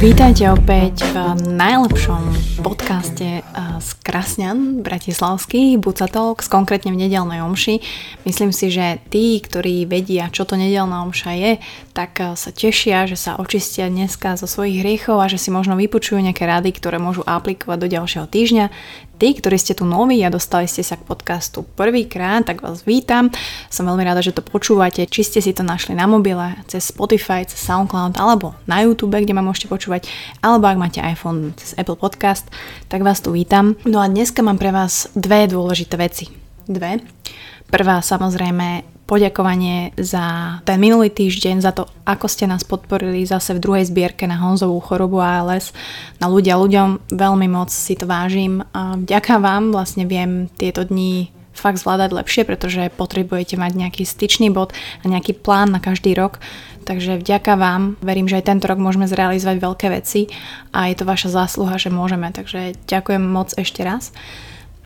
[0.00, 1.16] Vítajte opäť v
[1.60, 2.32] najlepšom
[2.64, 3.44] podcaste
[3.84, 7.84] z Krasňan Bratislavský, Buca Talks, konkrétne v nedelnej omši.
[8.24, 11.52] Myslím si, že tí, ktorí vedia, čo to nedelná omša je,
[11.92, 16.16] tak sa tešia, že sa očistia dneska zo svojich hriechov a že si možno vypočujú
[16.24, 18.72] nejaké rady, ktoré môžu aplikovať do ďalšieho týždňa.
[19.20, 23.28] Tí, ktorí ste tu noví a dostali ste sa k podcastu prvýkrát, tak vás vítam.
[23.68, 25.04] Som veľmi rada, že to počúvate.
[25.04, 29.36] Či ste si to našli na mobile, cez Spotify, cez SoundCloud alebo na YouTube, kde
[29.36, 30.08] ma môžete počúvať,
[30.40, 32.48] alebo ak máte iPhone cez Apple Podcast,
[32.88, 33.76] tak vás tu vítam.
[33.84, 36.32] No a dneska mám pre vás dve dôležité veci.
[36.64, 37.04] Dve.
[37.68, 43.62] Prvá samozrejme poďakovanie za ten minulý týždeň, za to, ako ste nás podporili zase v
[43.62, 45.74] druhej zbierke na Honzovú chorobu ALS,
[46.22, 47.10] na ľudia ľuďom.
[47.10, 48.62] Veľmi moc si to vážim.
[48.70, 54.54] A vďaka vám vlastne viem tieto dni fakt zvládať lepšie, pretože potrebujete mať nejaký styčný
[54.54, 54.70] bod
[55.02, 56.38] a nejaký plán na každý rok.
[56.86, 60.30] Takže vďaka vám, verím, že aj tento rok môžeme zrealizovať veľké veci
[60.70, 62.30] a je to vaša zásluha, že môžeme.
[62.30, 64.14] Takže ďakujem moc ešte raz.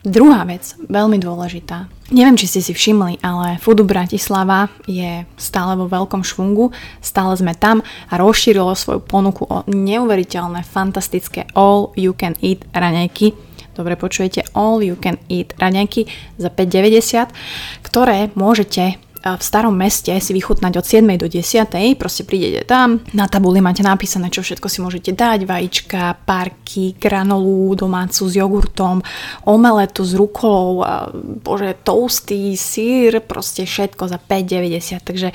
[0.05, 1.89] Druhá vec, veľmi dôležitá.
[2.13, 7.57] Neviem, či ste si všimli, ale Foodu Bratislava je stále vo veľkom švungu, stále sme
[7.57, 7.81] tam
[8.13, 13.33] a rozšírilo svoju ponuku o neuveriteľné, fantastické all you can eat raňajky.
[13.73, 16.05] Dobre počujete, all you can eat raňajky
[16.37, 17.33] za 5,90,
[17.81, 21.17] ktoré môžete v starom meste si vychutnať od 7.
[21.17, 21.97] do 10.
[21.97, 27.73] Proste prídete tam, na tabuli máte napísané, čo všetko si môžete dať, vajíčka, parky, granolu
[27.73, 29.01] domácu s jogurtom,
[29.49, 30.85] omeletu s rukolou,
[31.41, 35.01] bože, toasty, sír, proste všetko za 5,90.
[35.01, 35.29] Takže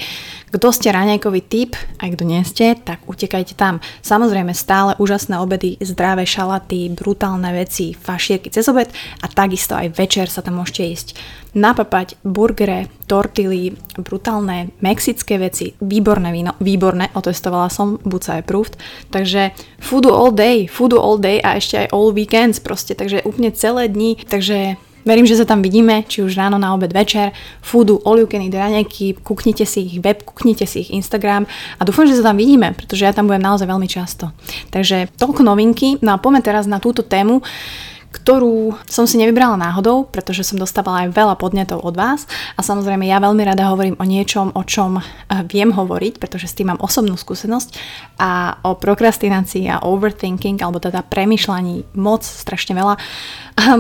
[0.54, 3.82] kto ste raňajkový typ, aj kto nie ste, tak utekajte tam.
[4.06, 10.30] Samozrejme stále úžasné obedy, zdravé šalaty, brutálne veci, fašierky cez obed a takisto aj večer
[10.30, 11.10] sa tam môžete ísť
[11.58, 18.80] napapať burgere, tortily, brutálne mexické veci, výborné víno, výborné, otestovala som, buca approved,
[19.12, 23.52] takže foodu all day, foodu all day a ešte aj all weekends proste, takže úplne
[23.52, 27.32] celé dni, takže Verím, že sa tam vidíme, či už ráno, na obed, večer,
[27.64, 31.48] foodu, all you can eat raňajky, kuknite si ich web, kuknite si ich Instagram
[31.80, 34.36] a dúfam, že sa tam vidíme, pretože ja tam budem naozaj veľmi často.
[34.76, 37.40] Takže toľko novinky, no a poďme teraz na túto tému,
[38.10, 42.26] ktorú som si nevybrala náhodou, pretože som dostávala aj veľa podnetov od vás
[42.58, 45.04] a samozrejme ja veľmi rada hovorím o niečom, o čom eh,
[45.46, 47.70] viem hovoriť, pretože s tým mám osobnú skúsenosť
[48.18, 52.98] a o prokrastinácii a overthinking, alebo teda premyšľaní moc strašne veľa.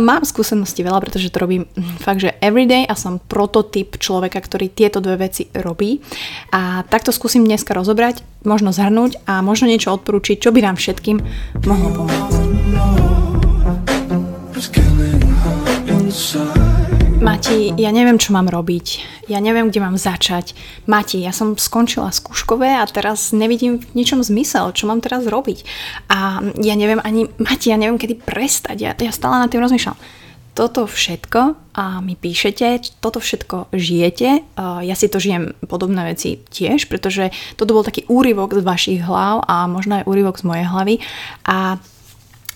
[0.09, 4.69] Mám skúsenosti veľa, pretože to robím hm, fakt, že everyday a som prototyp človeka, ktorý
[4.69, 6.05] tieto dve veci robí.
[6.53, 11.17] A takto skúsim dneska rozobrať, možno zhrnúť a možno niečo odporúčiť, čo by nám všetkým
[11.65, 13.08] mohlo pomôcť.
[17.19, 18.87] Mati, ja neviem, čo mám robiť.
[19.27, 20.55] Ja neviem, kde mám začať.
[20.87, 25.67] Mati, ja som skončila skúškové a teraz nevidím v ničom zmysel, čo mám teraz robiť.
[26.07, 28.77] A ja neviem ani, Mati, ja neviem, kedy prestať.
[28.79, 29.99] Ja, ja stále nad tým rozmýšľam.
[30.55, 31.39] Toto všetko
[31.75, 34.43] a mi píšete, toto všetko žijete.
[34.59, 39.47] Ja si to žijem podobné veci tiež, pretože toto bol taký úryvok z vašich hlav
[39.47, 40.95] a možno aj úryvok z mojej hlavy.
[41.47, 41.79] A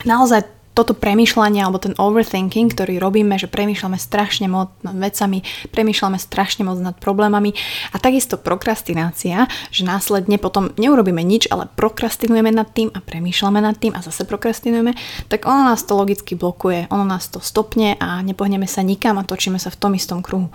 [0.04, 6.18] naozaj toto premýšľanie alebo ten overthinking, ktorý robíme, že premýšľame strašne moc nad vecami, premýšľame
[6.18, 7.54] strašne moc nad problémami
[7.94, 13.78] a takisto prokrastinácia, že následne potom neurobíme nič, ale prokrastinujeme nad tým a premýšľame nad
[13.78, 14.98] tým a zase prokrastinujeme,
[15.30, 19.28] tak ono nás to logicky blokuje, ono nás to stopne a nepohneme sa nikam a
[19.28, 20.50] točíme sa v tom istom kruhu.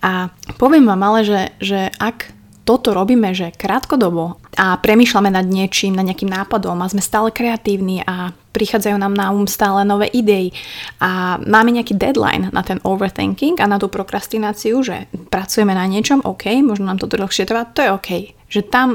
[0.00, 2.30] A poviem vám ale, že, že ak
[2.64, 8.00] toto robíme, že krátkodobo a premýšľame nad niečím, nad nejakým nápadom a sme stále kreatívni
[8.08, 10.54] a prichádzajú nám na um stále nové idei
[11.02, 16.22] a máme nejaký deadline na ten overthinking a na tú prokrastináciu, že pracujeme na niečom,
[16.22, 18.10] OK, možno nám to dlhšie trvá, to je OK.
[18.46, 18.88] Že tam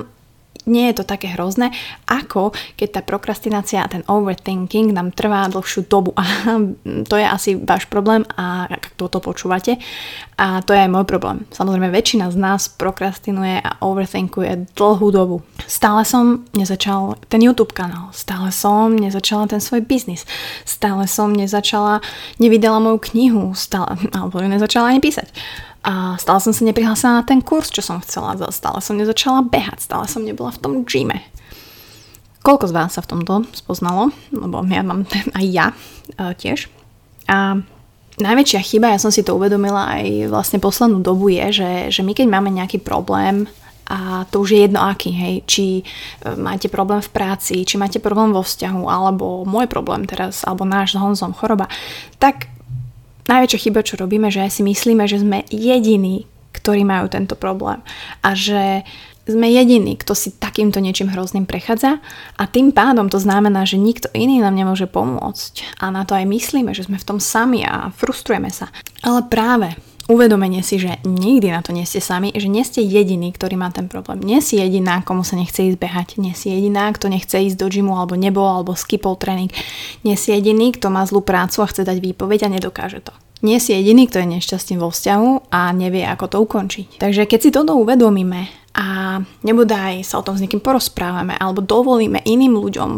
[0.65, 1.71] nie je to také hrozné,
[2.09, 6.11] ako keď tá prokrastinácia a ten overthinking nám trvá dlhšiu dobu.
[6.19, 6.25] A
[7.07, 9.79] to je asi váš problém a ak toto počúvate.
[10.39, 11.43] A to je aj môj problém.
[11.51, 15.43] Samozrejme, väčšina z nás prokrastinuje a overthinkuje dlhú dobu.
[15.67, 20.23] Stále som nezačal ten YouTube kanál, stále som nezačala ten svoj biznis,
[20.63, 21.99] stále som nezačala,
[22.39, 25.27] nevydala moju knihu, stále, alebo nezačala ani písať
[25.79, 28.35] a stále som sa neprihlásila na ten kurz, čo som chcela.
[28.51, 31.23] Stále som nezačala behať, stále som nebola v tom gyme.
[32.43, 34.11] Koľko z vás sa v tomto spoznalo?
[34.31, 36.67] Lebo ja mám aj ja e, tiež.
[37.31, 37.59] A
[38.19, 42.11] najväčšia chyba, ja som si to uvedomila aj vlastne poslednú dobu je, že, že my
[42.11, 43.47] keď máme nejaký problém,
[43.89, 45.83] a to už je jedno aký, hej, či e,
[46.37, 50.93] máte problém v práci, či máte problém vo vzťahu, alebo môj problém teraz, alebo náš
[50.93, 51.65] s Honzom choroba,
[52.21, 52.51] tak
[53.29, 57.79] najväčšia chyba, čo robíme, že si myslíme, že sme jediní, ktorí majú tento problém.
[58.25, 58.81] A že
[59.29, 62.01] sme jediní, kto si takýmto niečím hrozným prechádza
[62.33, 66.25] a tým pádom to znamená, že nikto iný nám nemôže pomôcť a na to aj
[66.25, 68.73] myslíme, že sme v tom sami a frustrujeme sa.
[69.05, 69.77] Ale práve
[70.09, 73.69] uvedomenie si, že nikdy na to nie ste sami, že nie ste jediný, ktorý má
[73.69, 74.19] ten problém.
[74.25, 76.07] Nie si jediná, komu sa nechce ísť behať.
[76.17, 79.53] Nie si jediná, kto nechce ísť do gymu alebo nebol alebo skipol tréning.
[80.01, 83.13] Nie si jediný, kto má zlú prácu a chce dať výpoveď a nedokáže to.
[83.39, 86.99] Nie si jediný, kto je nešťastný vo vzťahu a nevie, ako to ukončiť.
[86.99, 92.19] Takže keď si toto uvedomíme a nebodaj sa o tom s niekým porozprávame alebo dovolíme
[92.27, 92.91] iným ľuďom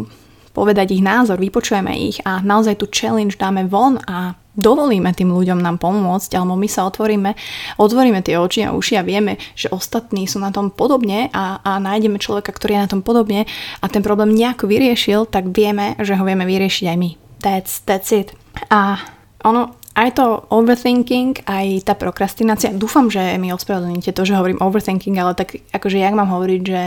[0.52, 5.60] povedať ich názor, vypočujeme ich a naozaj tú challenge dáme von a dovolíme tým ľuďom
[5.60, 7.32] nám pomôcť, alebo my sa otvoríme,
[7.80, 11.80] otvoríme tie oči a uši a vieme, že ostatní sú na tom podobne a, a
[11.80, 13.48] nájdeme človeka, ktorý je na tom podobne
[13.80, 17.10] a ten problém nejako vyriešil, tak vieme, že ho vieme vyriešiť aj my.
[17.40, 18.36] That's, that's it.
[18.68, 19.00] A
[19.42, 25.16] ono, aj to overthinking, aj tá prokrastinácia, dúfam, že mi ospravedlníte to, že hovorím overthinking,
[25.20, 26.82] ale tak akože jak mám hovoriť, že,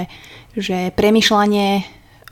[0.58, 1.86] že premyšľanie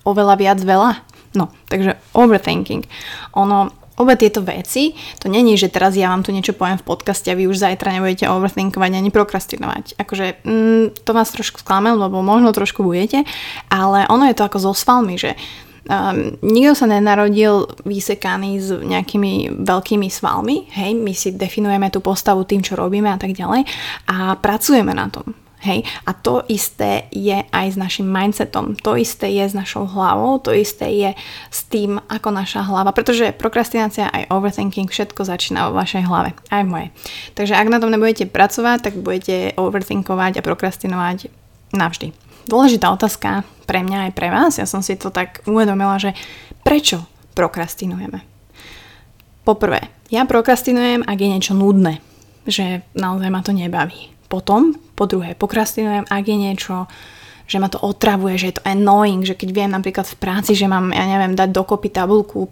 [0.06, 0.92] oveľa viac veľa?
[1.34, 2.86] No, takže overthinking.
[3.34, 7.30] Ono, Obe tieto veci, to není, že teraz ja vám tu niečo poviem v podcaste
[7.30, 10.02] a vy už zajtra nebudete overthinkovať ani prokrastinovať.
[10.02, 13.22] Akože mm, to vás trošku sklamem, lebo možno trošku budete,
[13.70, 15.38] ale ono je to ako so svalmi, že
[15.84, 22.48] Um, nikto sa nenarodil vysekaný s nejakými veľkými svalmi, hej, my si definujeme tú postavu
[22.48, 23.68] tým, čo robíme a tak ďalej
[24.08, 25.36] a pracujeme na tom.
[25.64, 25.88] Hej?
[26.04, 30.52] A to isté je aj s našim mindsetom, to isté je s našou hlavou, to
[30.52, 31.12] isté je
[31.48, 36.62] s tým, ako naša hlava, pretože prokrastinácia aj overthinking, všetko začína vo vašej hlave, aj
[36.68, 36.90] v mojej.
[37.40, 41.32] Takže ak na tom nebudete pracovať, tak budete overthinkovať a prokrastinovať
[41.72, 42.12] navždy.
[42.44, 46.12] Dôležitá otázka pre mňa aj pre vás, ja som si to tak uvedomila, že
[46.68, 47.08] prečo
[47.40, 48.20] prokrastinujeme?
[49.48, 52.04] Poprvé, ja prokrastinujem, ak je niečo nudné,
[52.48, 56.88] že naozaj ma to nebaví potom, po druhé, pokrastinujem, ak je niečo,
[57.44, 60.64] že ma to otravuje, že je to annoying, že keď viem napríklad v práci, že
[60.64, 62.48] mám, ja neviem, dať dokopy tabulku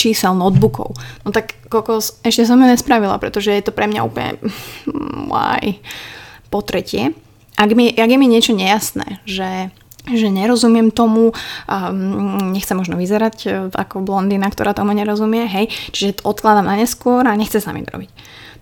[0.00, 4.40] čísel notebookov, no tak kokos, ešte som ju nespravila, pretože je to pre mňa úplne
[5.30, 5.76] why.
[6.48, 7.12] Po tretie,
[7.60, 9.68] ak, mi, ak je mi niečo nejasné, že
[10.00, 16.24] že nerozumiem tomu, um, nechcem možno vyzerať e, ako blondína, ktorá tomu nerozumie, hej, čiže
[16.24, 18.10] to odkladám na neskôr a nechce sa mi to robiť.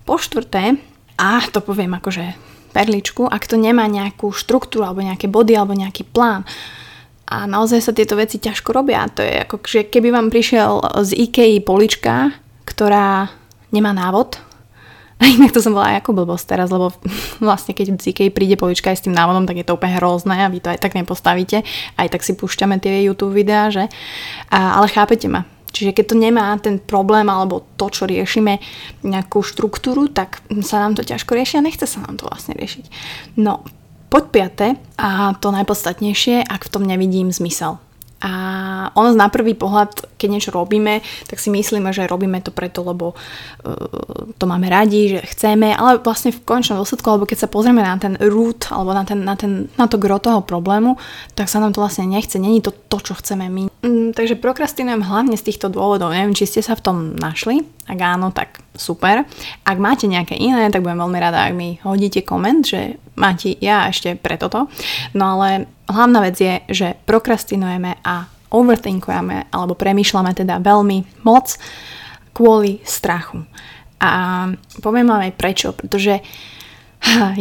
[0.03, 0.75] Po štvrté,
[1.15, 2.35] a to poviem akože
[2.69, 6.45] perličku, ak to nemá nejakú štruktúru alebo nejaké body alebo nejaký plán.
[7.29, 9.05] A naozaj sa tieto veci ťažko robia.
[9.13, 12.33] To je ako, že keby vám prišiel z IKEA polička,
[12.65, 13.29] ktorá
[13.69, 14.41] nemá návod,
[15.19, 16.95] a inak to som bola aj ako blbosť teraz, lebo
[17.43, 20.47] vlastne keď z IKEA príde polička aj s tým návodom, tak je to úplne hrozné
[20.47, 21.61] a vy to aj tak nepostavíte.
[21.99, 23.91] Aj tak si púšťame tie YouTube videá, že?
[24.49, 28.57] A, ale chápete ma Čiže keď to nemá ten problém alebo to, čo riešime,
[29.05, 32.85] nejakú štruktúru, tak sa nám to ťažko rieši a nechce sa nám to vlastne riešiť.
[33.37, 33.63] No,
[34.09, 34.67] poď piate
[34.97, 37.77] a to najpodstatnejšie, ak v tom nevidím zmysel.
[38.19, 38.31] A
[38.99, 40.99] ono na prvý pohľad, keď niečo robíme,
[41.31, 46.03] tak si myslíme, že robíme to preto, lebo uh, to máme radi, že chceme, ale
[46.03, 49.39] vlastne v končnom dôsledku, alebo keď sa pozrieme na ten root, alebo na, ten, na,
[49.39, 50.99] ten, na to gro toho problému,
[51.31, 52.35] tak sa nám to vlastne nechce.
[52.35, 53.68] Není to to, čo chceme my.
[53.79, 56.11] Mm, takže prokrastinujem hlavne z týchto dôvodov.
[56.11, 57.63] Neviem, či ste sa v tom našli.
[57.87, 59.23] Ak áno, tak super.
[59.63, 63.87] Ak máte nejaké iné, tak budem veľmi rada, ak mi hodíte koment, že máte ja
[63.87, 64.67] ešte pre toto.
[65.15, 71.55] No ale hlavná vec je, že prokrastinujeme a overthinkujeme alebo premýšľame teda veľmi moc
[72.35, 73.47] kvôli strachu.
[74.03, 74.11] A
[74.83, 76.19] poviem vám aj prečo, pretože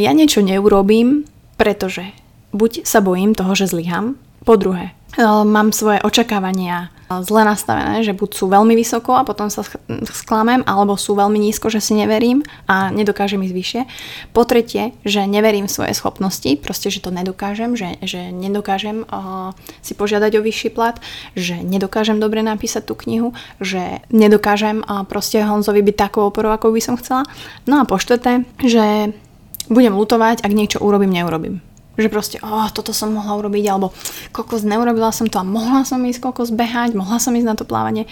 [0.07, 1.27] ja niečo neurobím,
[1.59, 2.15] pretože
[2.55, 4.15] buď sa bojím toho, že zlyham,
[4.47, 9.65] po druhé, mám svoje očakávania zle nastavené, že buď sú veľmi vysoko a potom sa
[10.13, 13.83] sklamem, alebo sú veľmi nízko, že si neverím a nedokážem ísť vyššie.
[14.37, 19.97] Po tretie, že neverím svoje schopnosti, proste, že to nedokážem, že, že nedokážem uh, si
[19.97, 21.01] požiadať o vyšší plat,
[21.33, 26.77] že nedokážem dobre napísať tú knihu, že nedokážem uh, proste Honzovi byť takou oporou, ako
[26.77, 27.25] by som chcela.
[27.65, 29.17] No a po štvrté, že
[29.73, 31.65] budem lutovať, ak niečo urobím, neurobím
[31.99, 33.91] že proste, oh, toto som mohla urobiť, alebo
[34.31, 37.67] kokos, neurobila som to a mohla som ísť kokos behať, mohla som ísť na to
[37.67, 38.07] plávanie.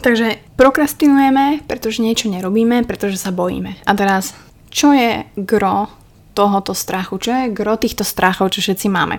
[0.00, 3.76] Takže prokrastinujeme, pretože niečo nerobíme, pretože sa bojíme.
[3.84, 4.32] A teraz,
[4.72, 5.90] čo je gro
[6.32, 7.20] tohoto strachu?
[7.20, 9.18] Čo je gro týchto strachov, čo všetci máme?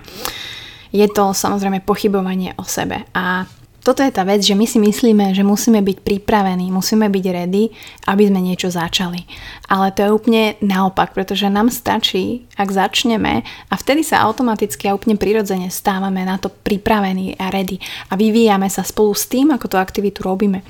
[0.92, 3.04] Je to samozrejme pochybovanie o sebe.
[3.12, 3.44] A
[3.82, 7.68] toto je tá vec, že my si myslíme, že musíme byť pripravení, musíme byť ready,
[8.06, 9.26] aby sme niečo začali.
[9.66, 14.94] Ale to je úplne naopak, pretože nám stačí, ak začneme a vtedy sa automaticky a
[14.94, 19.66] úplne prirodzene stávame na to pripravení a ready a vyvíjame sa spolu s tým, ako
[19.66, 20.62] tú aktivitu robíme.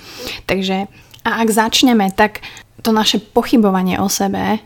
[0.48, 0.88] Takže
[1.22, 2.42] a ak začneme, tak
[2.82, 4.58] to naše pochybovanie o sebe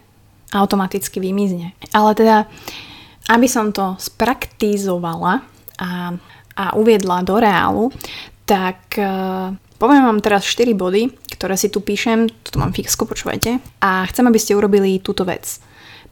[0.55, 1.77] automaticky vymizne.
[1.93, 2.49] Ale teda
[3.27, 5.43] aby som to spraktizovala
[5.83, 6.15] a,
[6.55, 7.91] a uviedla do reálu,
[8.47, 13.61] tak uh, poviem vám teraz 4 body, ktoré si tu píšem, tu mám fixko, počúvajte,
[13.83, 15.61] a chcem, aby ste urobili túto vec.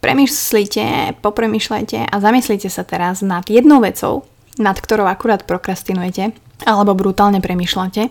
[0.03, 4.29] Premyslite, popremýšľajte a zamyslite sa teraz nad jednou vecou,
[4.61, 8.03] nad ktorou akurát prokrastinujete alebo brutálne premyšľate,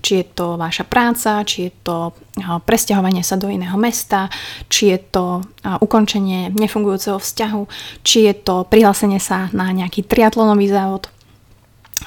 [0.00, 4.30] či je to vaša práca, či je to presťahovanie sa do iného mesta,
[4.70, 5.42] či je to
[5.82, 7.62] ukončenie nefungujúceho vzťahu,
[8.06, 11.10] či je to prihlásenie sa na nejaký triatlonový závod,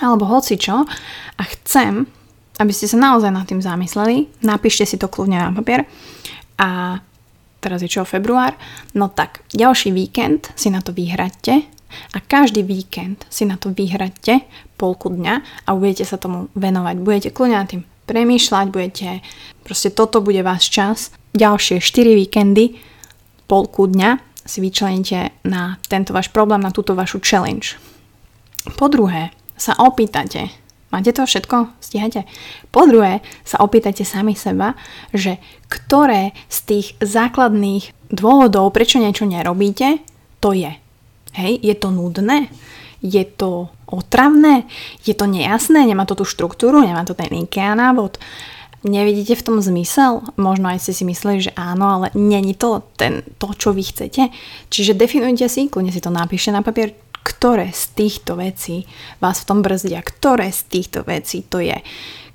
[0.01, 0.87] alebo hoci čo.
[1.37, 2.07] A chcem,
[2.57, 5.85] aby ste sa naozaj nad tým zamysleli, napíšte si to kľudne na papier
[6.57, 7.01] a
[7.63, 8.53] teraz je čo, február,
[8.93, 11.63] no tak ďalší víkend si na to vyhradte
[12.13, 14.43] a každý víkend si na to vyhradte
[14.75, 16.95] polku dňa a budete sa tomu venovať.
[16.99, 19.23] Budete kľudne nad tým premýšľať, budete,
[19.63, 21.15] proste toto bude váš čas.
[21.33, 22.77] Ďalšie 4 víkendy,
[23.47, 27.79] polku dňa si vyčleníte na tento váš problém, na túto vašu challenge.
[28.75, 30.49] Po druhé, sa opýtate,
[30.93, 31.73] máte to všetko?
[31.81, 32.29] Stíhate?
[32.69, 34.77] Po druhé, sa opýtate sami seba,
[35.13, 40.01] že ktoré z tých základných dôvodov, prečo niečo nerobíte,
[40.37, 40.69] to je.
[41.33, 42.53] Hej, je to nudné?
[43.03, 44.69] Je to otravné?
[45.03, 45.83] Je to nejasné?
[45.83, 46.85] Nemá to tú štruktúru?
[46.85, 48.21] Nemá to ten IKEA návod?
[48.83, 50.23] Nevidíte v tom zmysel?
[50.35, 54.27] Možno aj ste si mysleli, že áno, ale není to ten, to, čo vy chcete.
[54.67, 56.91] Čiže definujte si, kľudne si to napíšte na papier,
[57.23, 58.83] ktoré z týchto vecí
[59.23, 61.79] vás v tom brzdia, ktoré z týchto vecí to je,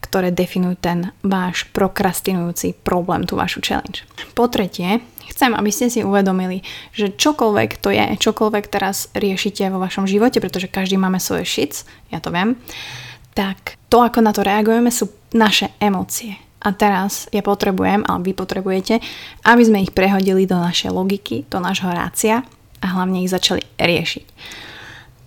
[0.00, 4.08] ktoré definujú ten váš prokrastinujúci problém, tú vašu challenge.
[4.32, 6.64] Po tretie, chcem, aby ste si uvedomili,
[6.96, 11.84] že čokoľvek to je, čokoľvek teraz riešite vo vašom živote, pretože každý máme svoje shits,
[12.08, 12.56] ja to viem,
[13.36, 16.40] tak to, ako na to reagujeme, sú naše emócie.
[16.58, 18.98] A teraz ja potrebujem, ale vy potrebujete,
[19.46, 22.42] aby sme ich prehodili do našej logiky, do nášho rácia
[22.82, 24.26] a hlavne ich začali riešiť.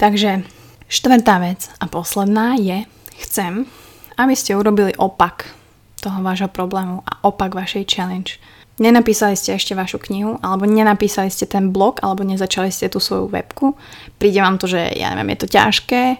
[0.01, 0.41] Takže
[0.89, 2.89] štvrtá vec a posledná je,
[3.21, 3.69] chcem,
[4.17, 5.53] aby ste urobili opak
[6.01, 8.41] toho vášho problému a opak vašej challenge.
[8.81, 13.29] Nenapísali ste ešte vašu knihu, alebo nenapísali ste ten blog, alebo nezačali ste tú svoju
[13.29, 13.77] webku,
[14.17, 16.17] príde vám to, že ja neviem, je to ťažké,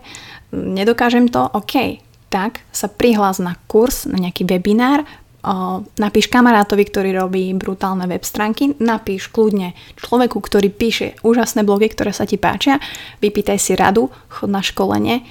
[0.54, 5.10] nedokážem to, OK, tak sa prihlás na kurz, na nejaký webinár,
[5.98, 12.14] napíš kamarátovi, ktorý robí brutálne web stránky, napíš kľudne človeku, ktorý píše úžasné blogy, ktoré
[12.14, 12.78] sa ti páčia,
[13.26, 15.26] vypýtaj si radu, chod na školenie,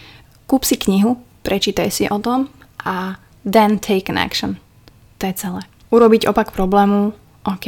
[0.51, 2.51] kúp si knihu, prečítaj si o tom
[2.83, 4.59] a then take an action.
[5.23, 5.63] To je celé.
[5.95, 7.15] Urobiť opak problému
[7.47, 7.67] OK.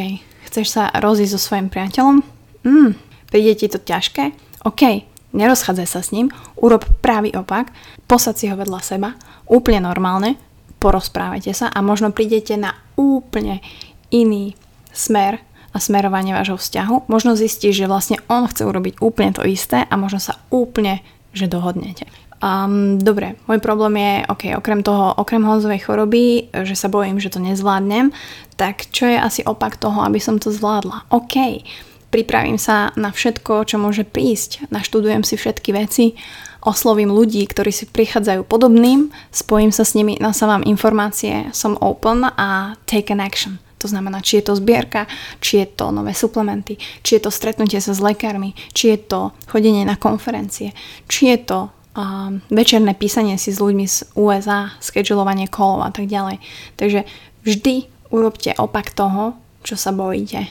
[0.50, 2.26] Chceš sa rozísť so svojim priateľom?
[2.66, 2.99] Mm,
[3.30, 4.34] príde ti to ťažké?
[4.66, 5.06] OK.
[5.32, 6.28] Nerozchádzaj sa s ním,
[6.61, 7.72] urob pravý opak,
[8.04, 9.16] posad si ho vedľa seba,
[9.49, 10.37] úplne normálne,
[10.82, 13.62] porozprávajte sa a možno prídete na úplne
[14.10, 14.58] iný
[14.90, 15.38] smer
[15.72, 17.08] a smerovanie vášho vzťahu.
[17.08, 21.00] Možno zistíš, že vlastne on chce urobiť úplne to isté a možno sa úplne,
[21.32, 22.10] že dohodnete.
[22.42, 27.30] Um, dobre, môj problém je, ok, okrem toho, okrem honzovej choroby, že sa bojím, že
[27.30, 28.10] to nezvládnem,
[28.58, 31.06] tak čo je asi opak toho, aby som to zvládla?
[31.14, 31.62] OK,
[32.10, 36.18] pripravím sa na všetko, čo môže prísť, naštudujem si všetky veci,
[36.62, 42.78] oslovím ľudí, ktorí si prichádzajú podobným, spojím sa s nimi, nasávam informácie, som open a
[42.87, 43.59] take an action.
[43.83, 45.11] To znamená, či je to zbierka,
[45.42, 49.21] či je to nové suplementy, či je to stretnutie sa s lekármi, či je to
[49.50, 50.71] chodenie na konferencie,
[51.11, 51.61] či je to
[51.92, 56.40] a večerné písanie si s ľuďmi z USA, schedulovanie kolov a tak ďalej.
[56.81, 57.04] Takže
[57.45, 60.49] vždy urobte opak toho, čo sa bojíte.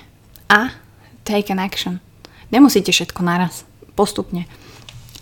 [0.53, 0.69] A
[1.25, 1.97] take an action.
[2.53, 3.65] Nemusíte všetko naraz,
[3.97, 4.45] postupne.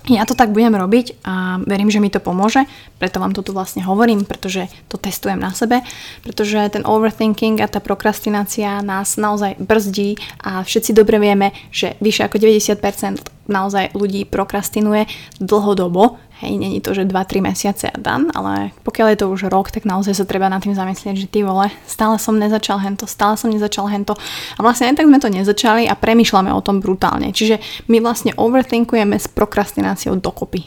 [0.09, 2.65] Ja to tak budem robiť a verím, že mi to pomôže,
[3.00, 5.82] preto vám to tu vlastne hovorím, pretože to testujem na sebe,
[6.22, 12.27] pretože ten overthinking a tá prokrastinácia nás naozaj brzdí a všetci dobre vieme, že vyše
[12.27, 15.10] ako 90% naozaj ľudí prokrastinuje
[15.41, 19.75] dlhodobo Hej, není to, že 2-3 mesiace a dan, ale pokiaľ je to už rok,
[19.75, 23.36] tak naozaj sa treba nad tým zamyslieť, že ty vole, stále som nezačal hento, stále
[23.36, 24.15] som nezačal hento.
[24.56, 27.36] A vlastne aj tak sme to nezačali a premyšľame o tom brutálne.
[27.36, 27.60] Čiže
[27.91, 30.63] my vlastne overthinkujeme s prokrastináciou dokopy.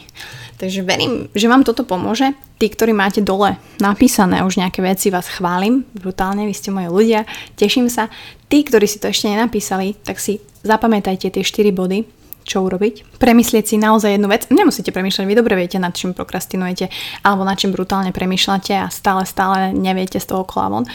[0.62, 2.38] Takže verím, že vám toto pomôže.
[2.62, 7.26] Tí, ktorí máte dole napísané už nejaké veci, vás chválim brutálne, vy ste moji ľudia,
[7.58, 8.06] teším sa.
[8.46, 12.06] Tí, ktorí si to ešte nenapísali, tak si zapamätajte tie 4 body,
[12.46, 13.18] čo urobiť.
[13.18, 14.46] Premyslieť si naozaj jednu vec.
[14.54, 16.94] Nemusíte premýšľať, vy dobre viete, nad čím prokrastinujete
[17.26, 20.86] alebo nad čím brutálne premýšľate a stále, stále neviete z toho klavon.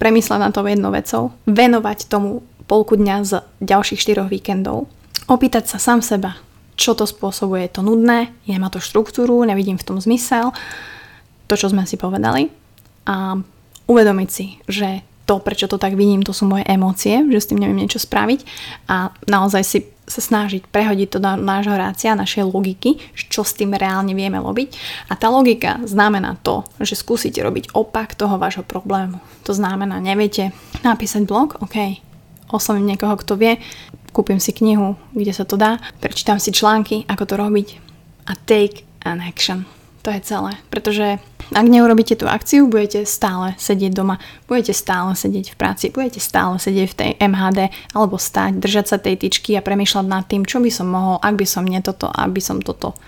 [0.00, 4.88] Premýšľať na to jednou vecou, venovať tomu polku dňa z ďalších 4 víkendov,
[5.28, 6.40] opýtať sa sám seba,
[6.76, 10.52] čo to spôsobuje, je to nudné, nemá to štruktúru, nevidím v tom zmysel,
[11.46, 12.48] to, čo sme si povedali
[13.04, 13.36] a
[13.90, 17.62] uvedomiť si, že to, prečo to tak vidím, to sú moje emócie, že s tým
[17.62, 18.40] neviem niečo spraviť
[18.90, 23.70] a naozaj si sa snažiť prehodiť to do nášho rácia, našej logiky, čo s tým
[23.70, 24.74] reálne vieme robiť.
[25.08, 29.22] A tá logika znamená to, že skúsite robiť opak toho vášho problému.
[29.46, 30.50] To znamená, neviete
[30.82, 32.02] napísať blog, OK,
[32.50, 33.62] oslovím niekoho, kto vie,
[34.12, 37.68] kúpim si knihu, kde sa to dá, prečítam si články, ako to robiť
[38.28, 39.66] a take an action.
[40.02, 40.58] To je celé.
[40.66, 41.22] Pretože
[41.54, 44.18] ak neurobíte tú akciu, budete stále sedieť doma,
[44.50, 47.60] budete stále sedieť v práci, budete stále sedieť v tej MHD
[47.94, 51.38] alebo stať, držať sa tej tyčky a premýšľať nad tým, čo by som mohol, ak
[51.38, 52.98] by som nie toto, ak by som toto.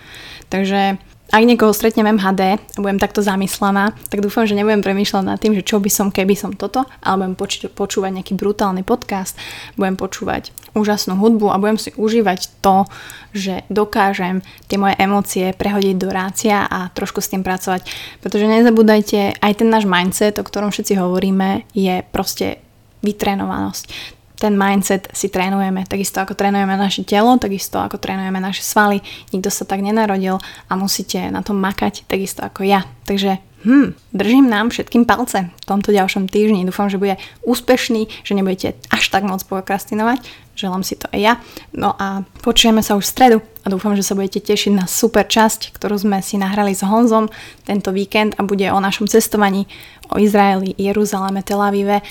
[0.54, 1.02] Takže
[1.32, 5.56] ak niekoho stretnem MHD a budem takto zamyslená, tak dúfam, že nebudem premýšľať nad tým,
[5.56, 9.34] že čo by som, keby som toto, ale budem poč- počúvať nejaký brutálny podcast,
[9.74, 12.84] budem počúvať úžasnú hudbu a budem si užívať to,
[13.32, 17.86] že dokážem tie moje emócie prehodiť do rácia a trošku s tým pracovať.
[18.20, 22.60] Pretože nezabúdajte, aj ten náš mindset, o ktorom všetci hovoríme, je proste
[23.04, 28.98] vytrenovanosť ten mindset si trénujeme, takisto ako trénujeme naše telo, takisto ako trénujeme naše svaly.
[29.30, 32.82] Nikto sa tak nenarodil a musíte na tom makať, takisto ako ja.
[33.06, 36.66] Takže hm, držím nám všetkým palce v tomto ďalšom týždni.
[36.66, 40.20] Dúfam, že bude úspešný, že nebudete až tak moc prokrastinovať.
[40.54, 41.34] Želám si to aj ja.
[41.74, 45.26] No a počujeme sa už v stredu a dúfam, že sa budete tešiť na super
[45.26, 47.26] časť, ktorú sme si nahrali s Honzom
[47.66, 49.66] tento víkend a bude o našom cestovaní
[50.14, 52.06] o Izraeli, Jeruzaleme, Tel Avive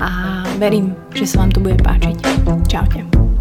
[0.00, 0.08] a
[0.56, 2.16] verím, že sa vám to bude páčiť.
[2.68, 3.31] Čaute.